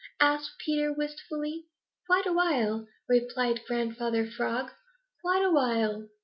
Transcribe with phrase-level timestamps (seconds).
[0.19, 1.65] asked Peter wistfully.
[2.07, 4.71] "Quite a while," replied Grandfather Frog.
[5.21, 6.07] "Quite a while.